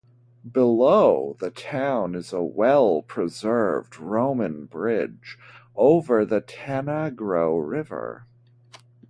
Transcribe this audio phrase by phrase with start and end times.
[0.51, 5.37] Below the town is a well-preserved Roman bridge
[5.75, 8.25] over the Tanagro river.